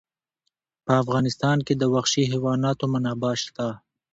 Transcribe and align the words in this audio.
په 0.85 0.91
افغانستان 1.03 1.57
کې 1.65 1.73
د 1.77 1.83
وحشي 1.93 2.23
حیواناتو 2.31 2.83
منابع 2.93 3.33
شته. 3.43 3.67